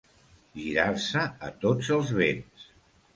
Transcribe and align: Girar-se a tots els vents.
Girar-se 0.61 1.25
a 1.49 1.51
tots 1.65 1.91
els 1.99 2.09
vents. 2.21 2.65